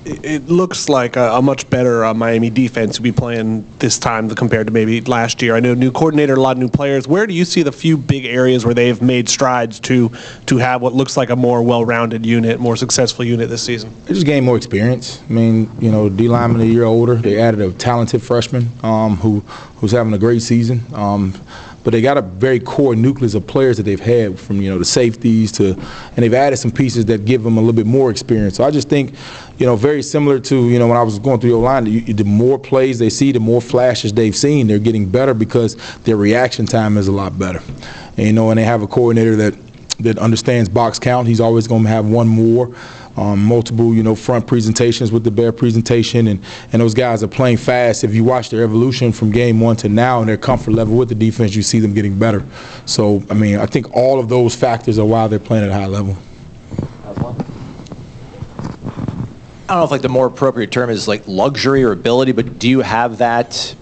it 0.06 0.48
looks 0.48 0.88
like 0.88 1.16
a, 1.16 1.32
a 1.32 1.42
much 1.42 1.68
better 1.70 2.04
uh, 2.04 2.14
Miami 2.14 2.50
defense 2.50 2.96
to 2.96 3.02
be 3.02 3.12
playing 3.12 3.66
this 3.78 3.98
time 3.98 4.28
compared 4.30 4.66
to 4.66 4.72
maybe 4.72 5.00
last 5.02 5.40
year. 5.40 5.56
I 5.56 5.60
know 5.60 5.74
new 5.74 5.90
coordinator, 5.90 6.34
a 6.34 6.40
lot 6.40 6.52
of 6.52 6.58
new 6.58 6.68
players. 6.68 7.08
Where 7.08 7.26
do 7.26 7.34
you 7.34 7.44
see 7.44 7.62
the 7.62 7.72
few 7.72 7.96
big 7.96 8.24
areas 8.24 8.64
where 8.64 8.74
they've 8.74 9.00
made 9.00 9.28
strides 9.28 9.80
to 9.80 10.10
to 10.46 10.56
have 10.58 10.82
what 10.82 10.92
looks 10.92 11.16
like 11.16 11.30
a 11.30 11.36
more 11.36 11.62
well-rounded 11.62 12.26
unit, 12.26 12.60
more 12.60 12.76
successful 12.76 13.24
unit 13.24 13.48
this 13.48 13.62
season? 13.62 13.94
They 14.04 14.14
just 14.14 14.26
gained 14.26 14.46
more 14.46 14.56
experience. 14.56 15.22
I 15.28 15.32
mean, 15.32 15.70
you 15.80 15.90
know, 15.90 16.08
D 16.08 16.28
lineman 16.28 16.60
a 16.60 16.64
year 16.64 16.84
older. 16.84 17.14
They 17.14 17.40
added 17.40 17.60
a 17.60 17.72
talented 17.72 18.22
freshman 18.22 18.68
um, 18.82 19.16
who 19.16 19.40
who's 19.76 19.92
having 19.92 20.12
a 20.12 20.18
great 20.18 20.42
season. 20.42 20.82
Um, 20.92 21.34
but 21.84 21.92
they 21.92 22.00
got 22.00 22.16
a 22.16 22.22
very 22.22 22.58
core 22.58 22.96
nucleus 22.96 23.34
of 23.34 23.46
players 23.46 23.76
that 23.76 23.82
they've 23.84 24.00
had 24.00 24.40
from 24.40 24.60
you 24.60 24.70
know 24.70 24.78
the 24.78 24.84
safeties 24.84 25.52
to, 25.52 25.74
and 25.74 26.16
they've 26.16 26.34
added 26.34 26.56
some 26.56 26.72
pieces 26.72 27.04
that 27.06 27.26
give 27.26 27.42
them 27.42 27.58
a 27.58 27.60
little 27.60 27.74
bit 27.74 27.86
more 27.86 28.10
experience. 28.10 28.56
So 28.56 28.64
I 28.64 28.70
just 28.70 28.88
think, 28.88 29.14
you 29.58 29.66
know, 29.66 29.76
very 29.76 30.02
similar 30.02 30.40
to 30.40 30.68
you 30.68 30.78
know 30.78 30.88
when 30.88 30.96
I 30.96 31.02
was 31.02 31.18
going 31.18 31.40
through 31.40 31.52
the 31.52 31.58
line, 31.58 31.84
the 31.84 32.24
more 32.24 32.58
plays 32.58 32.98
they 32.98 33.10
see, 33.10 33.30
the 33.30 33.40
more 33.40 33.60
flashes 33.60 34.12
they've 34.12 34.34
seen, 34.34 34.66
they're 34.66 34.78
getting 34.78 35.08
better 35.08 35.34
because 35.34 35.76
their 36.00 36.16
reaction 36.16 36.66
time 36.66 36.96
is 36.96 37.06
a 37.06 37.12
lot 37.12 37.38
better. 37.38 37.62
And, 38.16 38.26
you 38.26 38.32
know, 38.32 38.50
and 38.50 38.58
they 38.58 38.64
have 38.64 38.82
a 38.82 38.86
coordinator 38.86 39.36
that 39.36 39.54
that 40.00 40.18
understands 40.18 40.68
box 40.68 40.98
count. 40.98 41.28
He's 41.28 41.40
always 41.40 41.68
going 41.68 41.84
to 41.84 41.88
have 41.88 42.06
one 42.06 42.26
more 42.26 42.74
um, 43.16 43.44
multiple, 43.44 43.94
you 43.94 44.02
know, 44.02 44.14
front 44.14 44.46
presentations 44.46 45.12
with 45.12 45.24
the 45.24 45.30
bear 45.30 45.52
presentation, 45.52 46.28
and, 46.28 46.44
and 46.72 46.82
those 46.82 46.94
guys 46.94 47.22
are 47.22 47.28
playing 47.28 47.56
fast. 47.56 48.04
If 48.04 48.14
you 48.14 48.24
watch 48.24 48.50
their 48.50 48.64
evolution 48.64 49.12
from 49.12 49.30
game 49.30 49.60
one 49.60 49.76
to 49.76 49.88
now 49.88 50.20
and 50.20 50.28
their 50.28 50.36
comfort 50.36 50.72
level 50.72 50.96
with 50.96 51.08
the 51.08 51.14
defense, 51.14 51.54
you 51.54 51.62
see 51.62 51.80
them 51.80 51.94
getting 51.94 52.18
better. 52.18 52.44
So, 52.86 53.22
I 53.30 53.34
mean, 53.34 53.58
I 53.58 53.66
think 53.66 53.94
all 53.94 54.18
of 54.18 54.28
those 54.28 54.54
factors 54.54 54.98
are 54.98 55.06
why 55.06 55.26
they're 55.28 55.38
playing 55.38 55.64
at 55.64 55.70
a 55.70 55.74
high 55.74 55.86
level. 55.86 56.16
I 59.66 59.68
don't 59.68 59.78
know 59.78 59.84
if 59.84 59.90
like 59.90 60.02
the 60.02 60.10
more 60.10 60.26
appropriate 60.26 60.70
term 60.70 60.90
is 60.90 61.08
like 61.08 61.22
luxury 61.26 61.82
or 61.84 61.92
ability, 61.92 62.32
but 62.32 62.58
do 62.58 62.68
you 62.68 62.80
have 62.80 63.18
that 63.18 63.74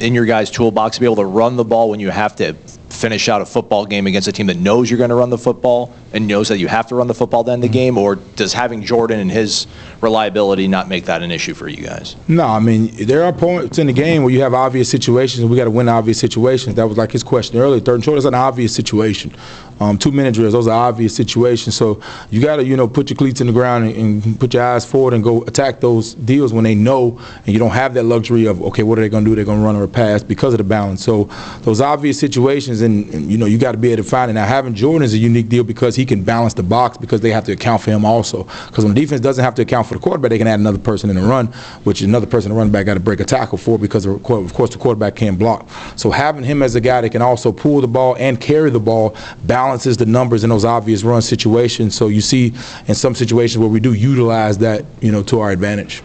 in 0.00 0.14
your 0.14 0.24
guys' 0.24 0.50
toolbox 0.50 0.96
to 0.96 1.00
be 1.00 1.06
able 1.06 1.16
to 1.16 1.24
run 1.24 1.56
the 1.56 1.64
ball 1.64 1.90
when 1.90 2.00
you 2.00 2.10
have 2.10 2.36
to 2.36 2.56
finish 2.96 3.28
out 3.28 3.40
a 3.40 3.46
football 3.46 3.86
game 3.86 4.06
against 4.06 4.26
a 4.26 4.32
team 4.32 4.46
that 4.46 4.56
knows 4.56 4.90
you're 4.90 4.98
going 4.98 5.10
to 5.10 5.16
run 5.16 5.30
the 5.30 5.38
football 5.38 5.94
and 6.12 6.26
knows 6.26 6.48
that 6.48 6.58
you 6.58 6.68
have 6.68 6.86
to 6.88 6.94
run 6.94 7.06
the 7.06 7.14
football 7.14 7.44
to 7.44 7.50
end 7.52 7.62
the 7.62 7.68
game, 7.68 7.98
or 7.98 8.16
does 8.16 8.52
having 8.52 8.82
Jordan 8.82 9.20
and 9.20 9.30
his 9.30 9.66
reliability 10.00 10.66
not 10.66 10.88
make 10.88 11.04
that 11.04 11.22
an 11.22 11.30
issue 11.30 11.54
for 11.54 11.68
you 11.68 11.84
guys? 11.84 12.16
No, 12.28 12.46
I 12.46 12.58
mean 12.58 12.94
there 13.06 13.22
are 13.24 13.32
points 13.32 13.78
in 13.78 13.86
the 13.86 13.92
game 13.92 14.22
where 14.22 14.32
you 14.32 14.40
have 14.40 14.54
obvious 14.54 14.90
situations, 14.90 15.42
and 15.42 15.50
we 15.50 15.56
got 15.56 15.64
to 15.64 15.70
win 15.70 15.88
obvious 15.88 16.18
situations. 16.18 16.74
That 16.76 16.88
was 16.88 16.96
like 16.96 17.12
his 17.12 17.22
question 17.22 17.58
earlier. 17.58 17.80
Third 17.80 17.96
and 17.96 18.04
short 18.04 18.18
is 18.18 18.24
an 18.24 18.34
obvious 18.34 18.74
situation. 18.74 19.32
Um, 19.78 19.98
two 19.98 20.10
minute 20.10 20.32
drills, 20.32 20.54
those 20.54 20.68
are 20.68 20.88
obvious 20.88 21.14
situations. 21.14 21.76
So 21.76 22.00
you 22.30 22.40
got 22.40 22.56
to 22.56 22.64
you 22.64 22.76
know 22.76 22.88
put 22.88 23.10
your 23.10 23.16
cleats 23.16 23.42
in 23.42 23.46
the 23.46 23.52
ground 23.52 23.84
and, 23.84 24.24
and, 24.24 24.40
put 24.40 24.54
your 24.54 24.62
eyes 24.62 24.86
forward 24.86 25.12
and 25.12 25.22
go 25.22 25.42
attack 25.42 25.80
those 25.80 26.14
deals 26.14 26.52
when 26.52 26.64
they 26.64 26.74
know, 26.74 27.20
and 27.44 27.48
you 27.48 27.58
don't 27.58 27.72
have 27.72 27.92
that 27.94 28.04
luxury 28.04 28.46
of 28.46 28.62
okay, 28.62 28.82
what 28.82 28.98
are 28.98 29.02
they 29.02 29.08
going 29.10 29.24
to 29.24 29.30
do? 29.30 29.36
They're 29.36 29.44
going 29.44 29.58
to 29.58 29.64
run 29.64 29.76
or 29.76 29.86
pass 29.86 30.22
because 30.22 30.54
of 30.54 30.58
the 30.58 30.64
balance. 30.64 31.04
So 31.04 31.24
those 31.60 31.82
obvious 31.82 32.18
situations, 32.18 32.80
and, 32.86 33.12
and 33.12 33.30
you 33.30 33.36
know 33.36 33.44
you 33.44 33.58
got 33.58 33.72
to 33.72 33.78
be 33.78 33.92
able 33.92 34.02
to 34.02 34.08
find 34.08 34.30
it. 34.30 34.34
Now 34.34 34.46
having 34.46 34.74
Jordan 34.74 35.04
is 35.04 35.12
a 35.12 35.18
unique 35.18 35.48
deal 35.48 35.64
because 35.64 35.94
he 35.94 36.06
can 36.06 36.24
balance 36.24 36.54
the 36.54 36.62
box 36.62 36.96
because 36.96 37.20
they 37.20 37.30
have 37.30 37.44
to 37.44 37.52
account 37.52 37.82
for 37.82 37.90
him 37.90 38.04
also. 38.04 38.44
Because 38.44 38.84
when 38.84 38.94
the 38.94 39.00
defense 39.00 39.20
doesn't 39.20 39.44
have 39.44 39.54
to 39.56 39.62
account 39.62 39.86
for 39.86 39.94
the 39.94 40.00
quarterback, 40.00 40.30
they 40.30 40.38
can 40.38 40.46
add 40.46 40.60
another 40.60 40.78
person 40.78 41.10
in 41.10 41.16
the 41.16 41.22
run, 41.22 41.48
which 41.84 42.00
another 42.00 42.26
person 42.26 42.50
in 42.50 42.56
the 42.56 42.58
run 42.58 42.70
back 42.70 42.86
got 42.86 42.94
to 42.94 43.00
break 43.00 43.20
a 43.20 43.24
tackle 43.24 43.58
for 43.58 43.78
because 43.78 44.06
of 44.06 44.22
course 44.22 44.70
the 44.70 44.78
quarterback 44.78 45.16
can't 45.16 45.38
block. 45.38 45.68
So 45.96 46.10
having 46.10 46.44
him 46.44 46.62
as 46.62 46.74
a 46.74 46.80
guy 46.80 47.02
that 47.02 47.10
can 47.10 47.22
also 47.22 47.52
pull 47.52 47.80
the 47.80 47.88
ball 47.88 48.16
and 48.18 48.40
carry 48.40 48.70
the 48.70 48.80
ball 48.80 49.16
balances 49.44 49.96
the 49.96 50.06
numbers 50.06 50.44
in 50.44 50.50
those 50.50 50.64
obvious 50.64 51.02
run 51.02 51.22
situations. 51.22 51.94
So 51.94 52.08
you 52.08 52.20
see 52.20 52.54
in 52.86 52.94
some 52.94 53.14
situations 53.14 53.58
where 53.58 53.68
we 53.68 53.80
do 53.80 53.92
utilize 53.92 54.58
that, 54.58 54.84
you 55.00 55.12
know, 55.12 55.22
to 55.24 55.40
our 55.40 55.50
advantage. 55.50 56.02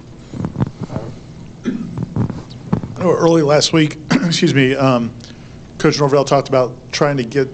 Early 2.99 3.41
last 3.41 3.73
week, 3.73 3.97
excuse 4.11 4.53
me, 4.53 4.75
um, 4.75 5.13
Coach 5.81 5.99
Norvell 5.99 6.23
talked 6.23 6.47
about 6.47 6.91
trying 6.91 7.17
to 7.17 7.23
get 7.23 7.47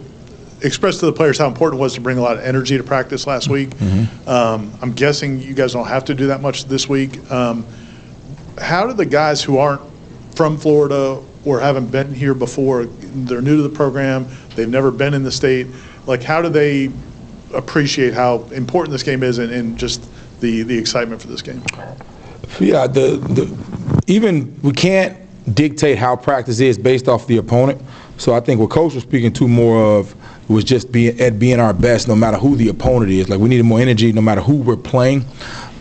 express 0.62 1.00
to 1.00 1.06
the 1.06 1.14
players 1.14 1.38
how 1.38 1.48
important 1.48 1.80
it 1.80 1.82
was 1.82 1.94
to 1.94 2.02
bring 2.02 2.18
a 2.18 2.22
lot 2.22 2.36
of 2.36 2.44
energy 2.44 2.78
to 2.78 2.84
practice 2.84 3.26
last 3.26 3.48
week. 3.48 3.70
Mm-hmm. 3.70 4.28
Um, 4.30 4.74
I'm 4.82 4.92
guessing 4.92 5.40
you 5.40 5.54
guys 5.54 5.74
don't 5.74 5.88
have 5.88 6.04
to 6.06 6.14
do 6.14 6.28
that 6.28 6.42
much 6.42 6.66
this 6.66 6.90
week. 6.90 7.32
Um, 7.32 7.66
how 8.60 8.86
do 8.86 8.94
the 8.94 9.06
guys 9.06 9.42
who 9.42 9.60
aren't 9.60 9.82
from 10.36 10.58
Florida 10.58 11.24
or 11.46 11.60
haven't 11.60 11.90
been 11.90 12.14
here 12.14 12.34
before, 12.34 12.86
they're 12.86 13.42
new 13.42 13.56
to 13.56 13.64
the 13.64 13.70
program, 13.70 14.28
they've 14.56 14.68
never 14.68 14.92
been 14.92 15.14
in 15.14 15.24
the 15.24 15.32
state, 15.32 15.68
like 16.06 16.22
how 16.22 16.42
do 16.42 16.50
they 16.50 16.92
appreciate 17.54 18.14
how 18.14 18.42
important 18.52 18.92
this 18.92 19.04
game 19.04 19.24
is 19.24 19.38
and, 19.38 19.54
and 19.54 19.78
just 19.78 20.10
the, 20.42 20.64
the 20.64 20.78
excitement 20.78 21.22
for 21.22 21.28
this 21.28 21.42
game? 21.42 21.62
Yeah, 22.60 22.88
the, 22.88 23.18
the 23.18 24.04
even 24.08 24.60
we 24.62 24.74
can't 24.74 25.18
dictate 25.56 25.98
how 25.98 26.16
practice 26.16 26.60
is 26.60 26.78
based 26.78 27.08
off 27.08 27.28
the 27.28 27.38
opponent. 27.38 27.82
So 28.18 28.34
I 28.34 28.40
think 28.40 28.60
what 28.60 28.70
coach 28.70 28.94
was 28.94 29.04
speaking 29.04 29.32
to 29.34 29.48
more 29.48 30.00
of 30.00 30.16
was 30.50 30.64
just 30.64 30.92
being 30.92 31.20
at 31.20 31.40
being 31.40 31.60
our 31.60 31.74
best, 31.74 32.08
no 32.08 32.16
matter 32.16 32.38
who 32.38 32.56
the 32.56 32.70
opponent 32.70 33.12
is. 33.12 33.30
Like 33.30 33.40
we 33.40 33.50
needed 33.50 33.64
more 33.64 33.80
energy, 33.80 34.12
no 34.12 34.22
matter 34.22 34.42
who 34.42 34.56
we're 34.56 34.76
playing. 34.76 35.26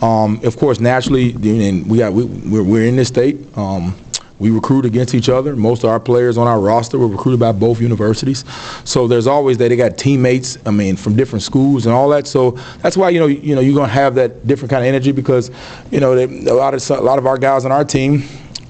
Um, 0.02 0.40
of 0.44 0.56
course, 0.56 0.80
naturally, 0.80 1.32
and 1.32 1.88
we 1.88 1.98
got 1.98 2.12
we, 2.12 2.24
we're, 2.24 2.62
we're 2.62 2.86
in 2.86 2.96
this 2.96 3.08
state. 3.08 3.38
Um, 3.56 3.96
we 4.38 4.50
recruit 4.50 4.84
against 4.84 5.14
each 5.14 5.30
other. 5.30 5.56
Most 5.56 5.82
of 5.82 5.88
our 5.88 5.98
players 5.98 6.36
on 6.36 6.46
our 6.46 6.60
roster 6.60 6.98
were 6.98 7.08
recruited 7.08 7.40
by 7.40 7.52
both 7.52 7.80
universities. 7.80 8.44
So 8.84 9.08
there's 9.08 9.26
always 9.26 9.56
that 9.58 9.70
they 9.70 9.76
got 9.76 9.96
teammates. 9.96 10.58
I 10.66 10.70
mean, 10.72 10.96
from 10.96 11.16
different 11.16 11.42
schools 11.42 11.86
and 11.86 11.94
all 11.94 12.10
that. 12.10 12.26
So 12.26 12.50
that's 12.82 12.96
why 12.98 13.08
you 13.10 13.20
know 13.20 13.26
you 13.26 13.54
know 13.54 13.62
you're 13.62 13.74
gonna 13.74 13.92
have 13.92 14.14
that 14.16 14.46
different 14.46 14.70
kind 14.70 14.84
of 14.84 14.88
energy 14.88 15.12
because 15.12 15.50
you 15.90 16.00
know 16.00 16.14
they, 16.14 16.24
a 16.50 16.54
lot 16.54 16.74
of 16.74 16.90
a 16.90 17.00
lot 17.00 17.18
of 17.18 17.26
our 17.26 17.38
guys 17.38 17.64
on 17.64 17.72
our 17.72 17.84
team 17.84 18.24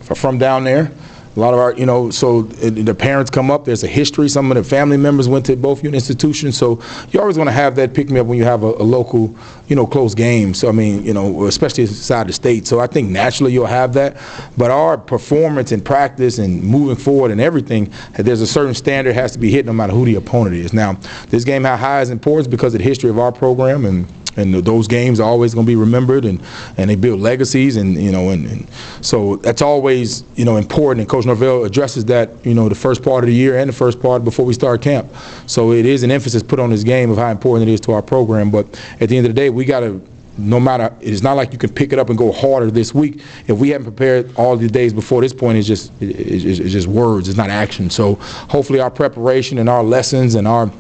are 0.08 0.14
from 0.14 0.38
down 0.38 0.62
there. 0.62 0.92
A 1.36 1.40
lot 1.40 1.52
of 1.52 1.60
our, 1.60 1.74
you 1.74 1.84
know, 1.84 2.10
so 2.10 2.42
the 2.42 2.94
parents 2.94 3.30
come 3.30 3.50
up. 3.50 3.66
There's 3.66 3.84
a 3.84 3.88
history. 3.88 4.28
Some 4.28 4.50
of 4.50 4.56
the 4.56 4.64
family 4.64 4.96
members 4.96 5.28
went 5.28 5.44
to 5.46 5.56
both 5.56 5.84
institutions. 5.84 6.56
So 6.56 6.80
you're 7.10 7.20
always 7.20 7.36
want 7.36 7.48
to 7.48 7.52
have 7.52 7.76
that 7.76 7.92
pick 7.92 8.08
me 8.08 8.20
up 8.20 8.26
when 8.26 8.38
you 8.38 8.44
have 8.44 8.62
a, 8.62 8.68
a, 8.68 8.86
local, 8.86 9.36
you 9.68 9.76
know, 9.76 9.86
close 9.86 10.14
game. 10.14 10.54
So 10.54 10.68
I 10.68 10.72
mean, 10.72 11.04
you 11.04 11.12
know, 11.12 11.44
especially 11.44 11.82
inside 11.82 12.28
the 12.28 12.32
state. 12.32 12.66
So 12.66 12.80
I 12.80 12.86
think 12.86 13.10
naturally 13.10 13.52
you'll 13.52 13.66
have 13.66 13.92
that. 13.94 14.16
But 14.56 14.70
our 14.70 14.96
performance 14.96 15.72
and 15.72 15.84
practice 15.84 16.38
and 16.38 16.62
moving 16.62 16.96
forward 16.96 17.30
and 17.30 17.40
everything, 17.40 17.92
there's 18.14 18.40
a 18.40 18.46
certain 18.46 18.74
standard 18.74 19.14
has 19.14 19.32
to 19.32 19.38
be 19.38 19.50
hit 19.50 19.66
no 19.66 19.74
matter 19.74 19.92
who 19.92 20.06
the 20.06 20.14
opponent 20.14 20.56
is. 20.56 20.72
Now, 20.72 20.94
this 21.28 21.44
game 21.44 21.64
how 21.64 21.76
high 21.76 22.00
is 22.00 22.08
important 22.08 22.50
because 22.50 22.74
of 22.74 22.78
the 22.78 22.84
history 22.84 23.10
of 23.10 23.18
our 23.18 23.32
program 23.32 23.84
and 23.84 24.06
and 24.36 24.54
those 24.54 24.86
games 24.86 25.20
are 25.20 25.28
always 25.28 25.54
going 25.54 25.66
to 25.66 25.70
be 25.70 25.76
remembered, 25.76 26.24
and, 26.24 26.42
and 26.76 26.90
they 26.90 26.94
build 26.96 27.20
legacies, 27.20 27.76
and 27.76 27.94
you 27.94 28.12
know, 28.12 28.30
and, 28.30 28.46
and 28.46 28.66
so 29.00 29.36
that's 29.36 29.62
always 29.62 30.24
you 30.36 30.44
know 30.44 30.56
important. 30.56 31.00
And 31.00 31.08
Coach 31.08 31.26
Norvell 31.26 31.64
addresses 31.64 32.04
that 32.06 32.30
you 32.44 32.54
know 32.54 32.68
the 32.68 32.74
first 32.74 33.02
part 33.02 33.24
of 33.24 33.28
the 33.28 33.34
year 33.34 33.58
and 33.58 33.68
the 33.68 33.74
first 33.74 34.00
part 34.00 34.24
before 34.24 34.44
we 34.44 34.54
start 34.54 34.82
camp. 34.82 35.08
So 35.46 35.72
it 35.72 35.86
is 35.86 36.02
an 36.02 36.10
emphasis 36.10 36.42
put 36.42 36.60
on 36.60 36.70
this 36.70 36.84
game 36.84 37.10
of 37.10 37.18
how 37.18 37.30
important 37.30 37.68
it 37.68 37.72
is 37.72 37.80
to 37.82 37.92
our 37.92 38.02
program. 38.02 38.50
But 38.50 38.66
at 39.00 39.08
the 39.08 39.16
end 39.16 39.26
of 39.26 39.34
the 39.34 39.40
day, 39.40 39.50
we 39.50 39.64
got 39.64 39.80
to 39.80 40.00
no 40.38 40.60
matter 40.60 40.94
it's 41.00 41.22
not 41.22 41.32
like 41.32 41.50
you 41.52 41.58
can 41.58 41.72
pick 41.72 41.94
it 41.94 41.98
up 41.98 42.10
and 42.10 42.18
go 42.18 42.30
harder 42.30 42.70
this 42.70 42.92
week 42.92 43.22
if 43.46 43.56
we 43.56 43.70
haven't 43.70 43.86
prepared 43.86 44.30
all 44.36 44.54
the 44.54 44.68
days 44.68 44.92
before 44.92 45.22
this 45.22 45.32
point 45.32 45.56
it's 45.56 45.66
just 45.66 45.90
it- 46.02 46.10
it's, 46.10 46.44
it's 46.44 46.58
it's 46.60 46.72
just 46.72 46.86
words 46.86 47.26
it's 47.26 47.38
not 47.38 47.48
action 47.48 47.88
so 47.88 48.16
hopefully 48.50 48.78
our 48.78 48.90
preparation 48.90 49.56
and 49.56 49.66
our 49.66 49.82
lessons 49.82 50.34
and 50.34 50.46
our 50.46 50.70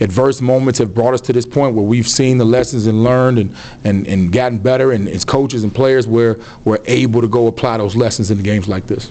adverse 0.00 0.40
moments 0.40 0.78
have 0.78 0.94
brought 0.94 1.14
us 1.14 1.20
to 1.22 1.32
this 1.32 1.46
point 1.46 1.74
where 1.74 1.84
we've 1.84 2.08
seen 2.08 2.38
the 2.38 2.44
lessons 2.44 2.86
and 2.86 3.02
learned 3.04 3.38
and, 3.38 3.56
and, 3.84 4.06
and 4.06 4.32
gotten 4.32 4.58
better 4.58 4.92
and 4.92 5.08
as 5.08 5.24
coaches 5.24 5.62
and 5.64 5.74
players 5.74 6.06
where 6.06 6.38
we're 6.64 6.82
able 6.86 7.20
to 7.20 7.28
go 7.28 7.46
apply 7.46 7.76
those 7.78 7.96
lessons 7.96 8.30
in 8.30 8.42
games 8.42 8.68
like 8.68 8.86
this 8.86 9.10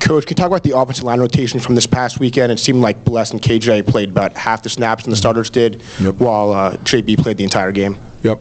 Coach, 0.00 0.24
can 0.24 0.30
you 0.32 0.36
talk 0.36 0.46
about 0.46 0.62
the 0.62 0.76
offensive 0.78 1.04
line 1.04 1.20
rotation 1.20 1.60
from 1.60 1.74
this 1.74 1.86
past 1.86 2.18
weekend? 2.18 2.50
It 2.50 2.58
seemed 2.58 2.80
like 2.80 3.04
Bless 3.04 3.30
and 3.30 3.42
KJ 3.42 3.86
played 3.86 4.08
about 4.10 4.32
half 4.34 4.62
the 4.62 4.70
snaps 4.70 5.04
and 5.04 5.12
the 5.12 5.16
starters 5.16 5.50
did, 5.50 5.82
Yep. 6.00 6.14
while 6.14 6.52
uh, 6.52 6.76
JB 6.78 7.18
played 7.18 7.36
the 7.36 7.44
entire 7.44 7.72
game. 7.72 7.98
Yep. 8.22 8.40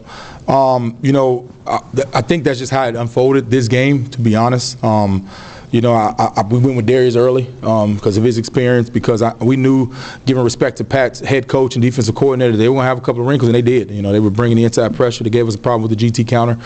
Um, 0.50 0.98
you 1.02 1.12
know, 1.12 1.50
I, 1.66 1.80
th- 1.94 2.08
I 2.14 2.22
think 2.22 2.44
that's 2.46 2.60
just 2.60 2.72
how 2.72 2.88
it 2.88 2.96
unfolded 2.96 3.50
this 3.50 3.68
game. 3.68 4.08
To 4.12 4.22
be 4.22 4.34
honest, 4.36 4.82
um, 4.82 5.28
you 5.72 5.82
know, 5.82 5.94
I, 5.94 6.14
I, 6.18 6.44
we 6.44 6.60
went 6.60 6.78
with 6.78 6.86
Darius 6.86 7.18
early 7.18 7.54
um, 7.62 7.96
because 7.96 8.16
of 8.16 8.24
his 8.24 8.38
experience. 8.38 8.90
Because 8.90 9.22
I, 9.22 9.34
we 9.36 9.58
knew, 9.58 9.94
given 10.26 10.44
respect 10.44 10.78
to 10.78 10.86
Pitt's 10.86 11.20
head 11.20 11.48
coach 11.48 11.76
and 11.76 11.82
defensive 11.82 12.16
coordinator, 12.16 12.56
they 12.56 12.70
were 12.70 12.76
going 12.76 12.86
to 12.86 12.88
have 12.88 12.98
a 12.98 13.02
couple 13.02 13.22
of 13.22 13.28
wrinkles, 13.28 13.50
and 13.50 13.56
they 13.56 13.62
did. 13.62 13.92
You 13.92 14.02
know, 14.02 14.14
they 14.14 14.22
were 14.22 14.30
bringing 14.30 14.56
the 14.56 14.64
inside 14.64 14.96
pressure. 14.96 15.24
They 15.24 15.30
gave 15.30 15.48
us 15.48 15.56
a 15.56 15.60
problem 15.60 15.90
with 15.90 15.98
the 15.98 16.10
GT 16.10 16.28
counter. 16.28 16.58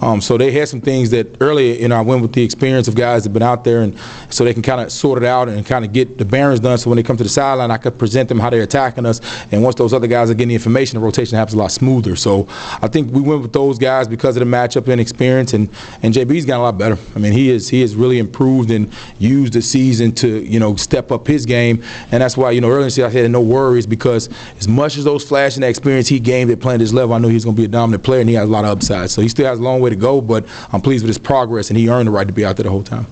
Um, 0.00 0.20
so 0.20 0.38
they 0.38 0.52
had 0.52 0.68
some 0.68 0.80
things 0.80 1.10
that 1.10 1.40
earlier, 1.40 1.74
you 1.74 1.88
know, 1.88 1.96
I 1.96 2.00
went 2.00 2.22
with 2.22 2.32
the 2.32 2.42
experience 2.42 2.88
of 2.88 2.94
guys 2.94 3.22
that 3.22 3.30
have 3.30 3.34
been 3.34 3.42
out 3.42 3.64
there, 3.64 3.82
and 3.82 3.98
so 4.30 4.44
they 4.44 4.52
can 4.52 4.62
kind 4.62 4.80
of 4.80 4.92
sort 4.92 5.22
it 5.22 5.26
out 5.26 5.48
and 5.48 5.64
kind 5.66 5.84
of 5.84 5.92
get 5.92 6.18
the 6.18 6.24
bearings 6.24 6.60
done. 6.60 6.78
So 6.78 6.90
when 6.90 6.96
they 6.96 7.02
come 7.02 7.16
to 7.16 7.22
the 7.22 7.28
sideline, 7.28 7.70
I 7.70 7.78
could 7.78 7.98
present 7.98 8.28
them 8.28 8.38
how 8.38 8.50
they're 8.50 8.62
attacking 8.62 9.06
us. 9.06 9.20
And 9.52 9.62
once 9.62 9.74
those 9.76 9.92
other 9.92 10.06
guys 10.06 10.30
are 10.30 10.34
getting 10.34 10.48
the 10.48 10.54
information, 10.54 10.98
the 10.98 11.04
rotation 11.04 11.36
happens 11.36 11.54
a 11.54 11.58
lot 11.58 11.72
smoother. 11.72 12.16
So 12.16 12.46
I 12.50 12.88
think 12.88 13.12
we 13.12 13.20
went 13.20 13.42
with 13.42 13.52
those 13.52 13.78
guys 13.78 14.06
because 14.06 14.36
of 14.36 14.40
the 14.40 14.46
matchup 14.46 14.88
and 14.88 15.00
experience. 15.00 15.52
And 15.54 15.68
and 16.02 16.14
JB's 16.14 16.44
gotten 16.44 16.60
a 16.60 16.64
lot 16.64 16.78
better. 16.78 16.98
I 17.14 17.18
mean, 17.18 17.32
he 17.32 17.50
is 17.50 17.68
he 17.68 17.80
has 17.80 17.96
really 17.96 18.18
improved 18.18 18.70
and 18.70 18.92
used 19.18 19.52
the 19.52 19.62
season 19.62 20.12
to 20.16 20.44
you 20.44 20.60
know 20.60 20.76
step 20.76 21.10
up 21.10 21.26
his 21.26 21.44
game. 21.44 21.82
And 22.12 22.22
that's 22.22 22.36
why 22.36 22.52
you 22.52 22.60
know 22.60 22.70
earlier 22.70 22.88
I 23.04 23.08
had 23.08 23.30
no 23.30 23.40
worries 23.40 23.86
because 23.86 24.28
as 24.58 24.68
much 24.68 24.96
as 24.96 25.04
those 25.04 25.26
flash 25.26 25.56
and 25.56 25.64
experience 25.64 26.08
he 26.08 26.20
gained 26.20 26.50
at 26.50 26.60
playing 26.60 26.78
this 26.78 26.92
level, 26.92 27.14
I 27.14 27.18
knew 27.18 27.28
he 27.28 27.34
was 27.34 27.44
going 27.44 27.56
to 27.56 27.60
be 27.60 27.66
a 27.66 27.68
dominant 27.68 28.02
player 28.04 28.20
and 28.20 28.28
he 28.28 28.36
has 28.36 28.48
a 28.48 28.52
lot 28.52 28.64
of 28.64 28.70
upside. 28.70 29.10
So 29.10 29.22
he 29.22 29.28
still 29.28 29.46
has 29.46 29.58
a 29.58 29.62
long 29.62 29.80
way 29.80 29.87
to 29.90 29.96
go, 29.96 30.20
but 30.20 30.46
I'm 30.72 30.80
pleased 30.80 31.04
with 31.04 31.08
his 31.08 31.18
progress 31.18 31.70
and 31.70 31.78
he 31.78 31.88
earned 31.88 32.08
the 32.08 32.12
right 32.12 32.26
to 32.26 32.32
be 32.32 32.44
out 32.44 32.56
there 32.56 32.64
the 32.64 32.70
whole 32.70 32.82
time. 32.82 33.06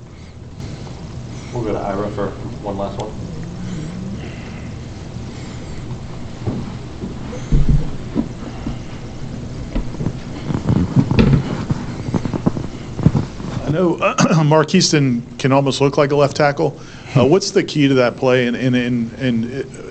We'll 1.52 1.64
go 1.64 1.73
to 1.73 1.78
Ira 1.78 2.11
for 2.11 2.30
one 2.62 2.76
last 2.76 3.00
one. 3.00 3.12
I 13.66 13.71
know 13.71 13.97
Markeston 14.45 15.23
can 15.38 15.50
almost 15.50 15.80
look 15.80 15.97
like 15.97 16.12
a 16.12 16.16
left 16.16 16.37
tackle. 16.37 16.78
Uh, 17.16 17.26
what's 17.26 17.50
the 17.50 17.64
key 17.64 17.88
to 17.88 17.95
that 17.95 18.16
play, 18.16 18.47
and, 18.47 18.56
and, 18.56 18.76
and, 18.76 19.12
and 19.14 19.45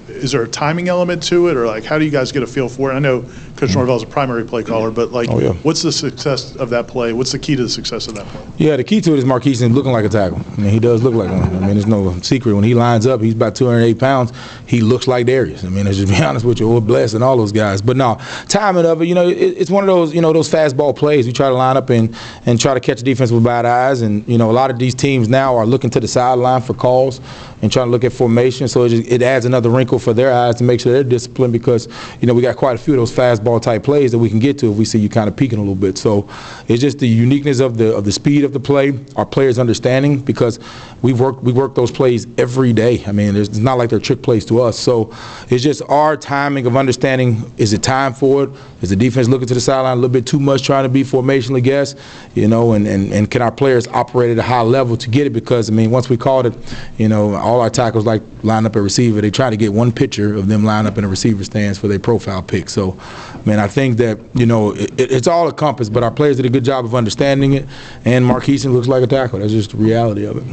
is 0.07 0.31
there 0.31 0.43
a 0.43 0.47
timing 0.47 0.87
element 0.87 1.23
to 1.23 1.47
it, 1.49 1.57
or 1.57 1.65
like 1.65 1.83
how 1.83 1.97
do 1.97 2.05
you 2.05 2.11
guys 2.11 2.31
get 2.31 2.43
a 2.43 2.47
feel 2.47 2.69
for 2.69 2.91
it? 2.91 2.95
I 2.95 2.99
know 2.99 3.25
Coach 3.55 3.73
Norvell's 3.73 4.03
a 4.03 4.07
primary 4.07 4.43
play 4.43 4.63
caller, 4.63 4.91
but 4.91 5.11
like, 5.11 5.29
Oh, 5.29 5.39
yeah. 5.39 5.53
what's 5.63 5.81
the 5.81 5.91
success 5.91 6.55
of 6.57 6.69
that 6.71 6.87
play? 6.87 7.13
What's 7.13 7.31
the 7.31 7.39
key 7.39 7.55
to 7.55 7.63
the 7.63 7.69
success 7.69 8.07
of 8.07 8.15
that 8.15 8.25
play? 8.27 8.41
Yeah, 8.57 8.75
the 8.75 8.83
key 8.83 8.99
to 9.01 9.13
it 9.13 9.19
is 9.19 9.25
Marquise 9.25 9.61
looking 9.63 9.93
like 9.93 10.03
a 10.03 10.09
tackle. 10.09 10.41
I 10.57 10.61
mean, 10.61 10.71
he 10.71 10.79
does 10.79 11.03
look 11.03 11.13
like 11.13 11.29
one. 11.29 11.41
I 11.41 11.59
mean, 11.59 11.69
there's 11.75 11.85
no 11.85 12.17
secret. 12.19 12.53
When 12.53 12.63
he 12.65 12.73
lines 12.73 13.07
up, 13.07 13.21
he's 13.21 13.33
about 13.33 13.55
208 13.55 13.97
pounds. 13.97 14.33
He 14.67 14.81
looks 14.81 15.07
like 15.07 15.25
Darius. 15.25 15.63
I 15.63 15.69
mean, 15.69 15.85
let's 15.85 15.97
just 15.97 16.11
be 16.11 16.21
honest 16.23 16.45
with 16.45 16.59
you, 16.59 16.69
or 16.69 16.81
Bless 16.81 17.13
and 17.13 17.23
all 17.23 17.37
those 17.37 17.51
guys. 17.53 17.81
But 17.81 17.95
no, 17.95 18.19
timing 18.49 18.85
of 18.85 19.01
it, 19.01 19.05
you 19.05 19.15
know, 19.15 19.27
it, 19.29 19.35
it's 19.37 19.71
one 19.71 19.83
of 19.83 19.87
those, 19.87 20.13
you 20.13 20.21
know, 20.21 20.33
those 20.33 20.49
fastball 20.51 20.95
plays. 20.95 21.25
We 21.25 21.31
try 21.31 21.47
to 21.47 21.55
line 21.55 21.77
up 21.77 21.89
and, 21.89 22.13
and 22.45 22.59
try 22.59 22.73
to 22.73 22.79
catch 22.81 22.97
the 22.99 23.05
defense 23.05 23.31
with 23.31 23.43
bad 23.43 23.65
eyes. 23.65 24.01
And, 24.01 24.27
you 24.27 24.37
know, 24.37 24.51
a 24.51 24.53
lot 24.53 24.69
of 24.69 24.79
these 24.79 24.93
teams 24.95 25.29
now 25.29 25.55
are 25.55 25.65
looking 25.65 25.89
to 25.91 25.99
the 26.01 26.07
sideline 26.07 26.61
for 26.61 26.73
calls 26.73 27.21
and 27.61 27.71
trying 27.71 27.87
to 27.87 27.91
look 27.91 28.03
at 28.03 28.11
formation. 28.11 28.67
So 28.67 28.83
it, 28.83 28.89
just, 28.89 29.09
it 29.09 29.21
adds 29.21 29.45
another 29.45 29.69
wrinkle 29.69 29.97
for 29.97 30.13
their 30.13 30.33
eyes 30.33 30.55
to 30.55 30.63
make 30.65 30.81
sure 30.81 30.91
they're 30.91 31.03
disciplined 31.03 31.53
because, 31.53 31.87
you 32.19 32.27
know, 32.27 32.33
we 32.33 32.41
got 32.41 32.57
quite 32.57 32.75
a 32.75 32.77
few 32.77 32.93
of 32.93 32.99
those 32.99 33.11
fastball 33.13 33.44
type 33.59 33.83
plays 33.83 34.11
that 34.11 34.19
we 34.19 34.29
can 34.29 34.39
get 34.39 34.57
to 34.59 34.71
if 34.71 34.77
we 34.77 34.85
see 34.85 34.99
you 34.99 35.09
kind 35.09 35.27
of 35.27 35.35
peaking 35.35 35.59
a 35.59 35.61
little 35.61 35.75
bit. 35.75 35.97
So 35.97 36.27
it's 36.67 36.81
just 36.81 36.99
the 36.99 37.07
uniqueness 37.07 37.59
of 37.59 37.77
the 37.77 37.95
of 37.95 38.05
the 38.05 38.11
speed 38.11 38.43
of 38.43 38.53
the 38.53 38.59
play, 38.59 38.97
our 39.15 39.25
players' 39.25 39.59
understanding 39.59 40.19
because 40.19 40.59
we've 41.01 41.19
worked 41.19 41.43
we 41.43 41.53
work 41.53 41.75
those 41.75 41.91
plays 41.91 42.27
every 42.37 42.73
day. 42.73 43.03
I 43.05 43.11
mean, 43.11 43.35
it's 43.35 43.57
not 43.57 43.77
like 43.77 43.89
they're 43.89 43.99
trick 43.99 44.21
plays 44.21 44.45
to 44.45 44.61
us. 44.61 44.77
So 44.77 45.15
it's 45.49 45.63
just 45.63 45.81
our 45.83 46.17
timing 46.17 46.65
of 46.65 46.75
understanding 46.75 47.51
is 47.57 47.73
it 47.73 47.83
time 47.83 48.13
for 48.13 48.43
it? 48.43 48.49
Is 48.81 48.89
the 48.89 48.95
defense 48.95 49.27
looking 49.27 49.47
to 49.47 49.53
the 49.53 49.61
sideline 49.61 49.93
a 49.93 49.95
little 49.95 50.09
bit 50.09 50.25
too 50.25 50.39
much, 50.39 50.63
trying 50.63 50.83
to 50.83 50.89
be 50.89 51.03
formationally 51.03 51.63
guess, 51.63 51.95
you 52.35 52.47
know, 52.47 52.73
and, 52.73 52.87
and, 52.87 53.11
and 53.13 53.31
can 53.31 53.41
our 53.41 53.51
players 53.51 53.87
operate 53.87 54.31
at 54.31 54.37
a 54.37 54.43
high 54.43 54.61
level 54.61 54.97
to 54.97 55.09
get 55.09 55.25
it? 55.25 55.31
Because 55.31 55.69
I 55.69 55.73
mean, 55.73 55.91
once 55.91 56.09
we 56.09 56.17
called 56.17 56.45
it, 56.45 56.53
you 56.97 57.07
know, 57.07 57.35
all 57.35 57.61
our 57.61 57.69
tackles 57.69 58.05
like 58.05 58.21
line 58.45 58.65
up 58.65 58.75
a 58.75 58.81
receiver. 58.81 59.21
They 59.21 59.31
try 59.31 59.49
to 59.49 59.57
get 59.57 59.73
one 59.73 59.91
picture 59.91 60.35
of 60.35 60.47
them 60.47 60.63
line 60.63 60.85
up 60.85 60.97
in 60.97 61.03
a 61.03 61.07
receiver 61.07 61.43
stands 61.43 61.77
for 61.77 61.87
their 61.87 61.99
profile 61.99 62.41
pick. 62.41 62.69
So, 62.69 62.97
man, 63.45 63.59
I 63.59 63.67
think 63.67 63.97
that 63.97 64.19
you 64.33 64.45
know 64.45 64.71
it, 64.71 64.91
it's 64.99 65.27
all 65.27 65.47
a 65.47 65.53
compass, 65.53 65.89
but 65.89 66.03
our 66.03 66.11
players 66.11 66.37
did 66.37 66.45
a 66.45 66.49
good 66.49 66.65
job 66.65 66.85
of 66.85 66.95
understanding 66.95 67.53
it. 67.53 67.65
And 68.05 68.25
Marquise 68.25 68.65
looks 68.65 68.87
like 68.87 69.03
a 69.03 69.07
tackle. 69.07 69.39
That's 69.39 69.51
just 69.51 69.71
the 69.71 69.77
reality 69.77 70.25
of 70.25 70.37
it. 70.37 70.43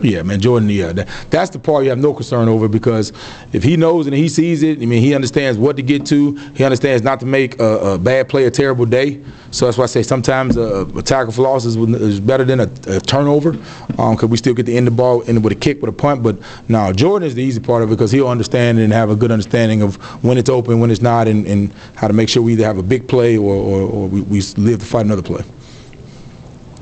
Yeah, 0.00 0.22
man, 0.22 0.40
Jordan. 0.40 0.68
Yeah, 0.68 0.92
that, 0.92 1.08
that's 1.30 1.50
the 1.50 1.58
part 1.58 1.84
you 1.84 1.90
have 1.90 1.98
no 1.98 2.14
concern 2.14 2.48
over 2.48 2.68
because 2.68 3.12
if 3.52 3.62
he 3.62 3.76
knows 3.76 4.06
and 4.06 4.14
he 4.14 4.28
sees 4.28 4.62
it, 4.62 4.80
I 4.80 4.86
mean, 4.86 5.02
he 5.02 5.14
understands 5.14 5.58
what 5.58 5.76
to 5.76 5.82
get 5.82 6.06
to. 6.06 6.34
He 6.54 6.64
understands 6.64 7.02
not 7.02 7.20
to 7.20 7.26
make 7.26 7.58
a, 7.58 7.78
a 7.78 7.98
bad 7.98 8.28
play 8.28 8.44
a 8.44 8.50
terrible 8.50 8.86
day. 8.86 9.20
So 9.50 9.64
that's 9.64 9.78
why 9.78 9.84
I 9.84 9.88
say 9.88 10.02
sometimes 10.02 10.56
a, 10.56 10.86
a 10.96 11.02
tackle 11.02 11.32
for 11.32 11.42
loss 11.42 11.64
is, 11.64 11.76
is 11.76 12.20
better 12.20 12.44
than 12.44 12.60
a, 12.60 12.70
a 12.86 13.00
turnover 13.00 13.50
um, 13.98 14.14
because 14.14 14.28
we 14.28 14.36
still 14.36 14.54
get 14.54 14.66
to 14.66 14.74
end 14.74 14.86
the 14.86 14.92
ball 14.92 15.22
in 15.22 15.42
with 15.42 15.52
a 15.52 15.56
kick 15.56 15.80
with 15.80 15.88
a 15.88 15.96
punt. 15.96 16.22
But 16.22 16.38
no, 16.68 16.92
Jordan 16.92 17.26
is 17.26 17.34
the 17.34 17.42
easy 17.42 17.60
part 17.60 17.82
of 17.82 17.90
it 17.90 17.94
because 17.94 18.12
he'll 18.12 18.28
understand 18.28 18.78
and 18.78 18.92
have 18.92 19.10
a 19.10 19.16
good 19.16 19.32
understanding 19.32 19.82
of 19.82 19.96
when 20.22 20.38
it's 20.38 20.50
open, 20.50 20.80
when 20.80 20.90
it's 20.90 21.02
not, 21.02 21.26
and, 21.26 21.46
and 21.46 21.72
how 21.96 22.06
to 22.06 22.14
make 22.14 22.28
sure 22.28 22.42
we 22.42 22.52
either 22.52 22.64
have 22.64 22.78
a 22.78 22.82
big 22.82 23.08
play 23.08 23.36
or, 23.36 23.54
or, 23.54 23.80
or 23.80 24.08
we, 24.08 24.20
we 24.22 24.40
live 24.56 24.80
to 24.80 24.86
fight 24.86 25.06
another 25.06 25.22
play. 25.22 25.42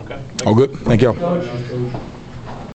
Okay. 0.00 0.20
All 0.44 0.54
good. 0.54 0.72
Thank 0.80 1.02
y'all. 1.02 2.15